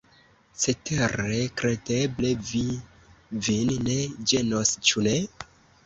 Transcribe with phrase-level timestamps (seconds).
[0.61, 2.65] Cetere, kredeble, vi
[3.49, 5.21] vin ne ĝenos, ĉu ne?